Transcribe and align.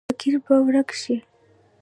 فقر 0.09 0.33
به 0.45 0.55
ورک 0.65 0.89
شي؟ 1.01 1.15